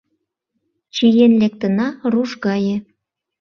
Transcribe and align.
Чиен 0.93 1.33
лектына 1.41 1.87
руш 2.11 2.31
гае. 2.45 2.75